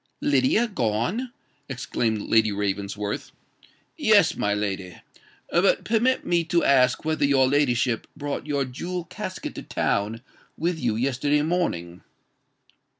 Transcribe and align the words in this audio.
"Lydia 0.19 0.67
gone!" 0.67 1.31
exclaimed 1.69 2.23
Lady 2.23 2.51
Ravensworth. 2.51 3.31
"Yes—my 3.99 4.51
lady. 4.51 4.97
But 5.51 5.83
permit 5.85 6.25
me 6.25 6.43
to 6.45 6.63
ask 6.63 7.05
whether 7.05 7.23
your 7.23 7.47
ladyship 7.47 8.07
brought 8.17 8.47
your 8.47 8.65
jewel 8.65 9.03
casket 9.03 9.53
to 9.53 9.61
town 9.61 10.23
with 10.57 10.79
you 10.79 10.95
yesterday 10.95 11.43
morning." 11.43 12.01